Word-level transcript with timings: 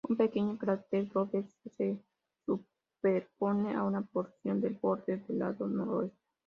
Un 0.03 0.17
pequeño 0.17 0.57
cráter 0.57 1.07
doble 1.09 1.45
se 1.77 2.01
superpone 2.47 3.75
a 3.75 3.83
una 3.83 4.01
porción 4.01 4.59
del 4.59 4.73
borde 4.81 5.17
del 5.27 5.37
lado 5.37 5.67
noroeste. 5.67 6.17